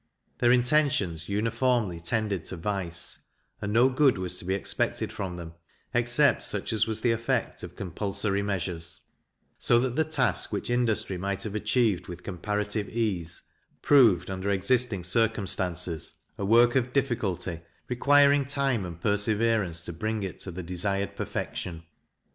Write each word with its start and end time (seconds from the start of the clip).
Their 0.39 0.51
intentions 0.51 1.29
uniformly 1.29 1.99
tended 1.99 2.43
to 2.45 2.55
vice, 2.57 3.19
and 3.61 3.71
no 3.71 3.87
good 3.89 4.17
was 4.17 4.39
to 4.39 4.45
be 4.45 4.55
expected 4.55 5.13
from 5.13 5.35
them, 5.37 5.53
except 5.93 6.43
such 6.43 6.73
as 6.73 6.87
was 6.87 7.01
the 7.01 7.11
effect 7.11 7.61
of 7.61 7.75
compulsory 7.75 8.41
measures; 8.41 9.01
so 9.59 9.79
that 9.79 9.95
the 9.95 10.03
task 10.03 10.51
which 10.51 10.71
industry 10.71 11.19
might 11.19 11.43
have 11.43 11.53
achieved 11.53 12.07
with 12.07 12.23
comparative 12.23 12.89
ease, 12.89 13.43
proved, 13.83 14.31
under 14.31 14.49
existing 14.49 15.03
circumstances, 15.03 16.13
a 16.35 16.45
work 16.45 16.75
of 16.75 16.93
difficulty, 16.93 17.59
requiring 17.87 18.43
time 18.45 18.85
and 18.87 19.01
perseverance 19.01 19.83
to 19.83 19.93
bring 19.93 20.23
it 20.23 20.39
to 20.39 20.49
the 20.49 20.63
desired 20.63 21.15
perfection. 21.15 21.83